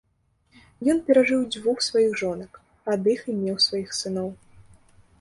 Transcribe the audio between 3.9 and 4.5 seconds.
сыноў.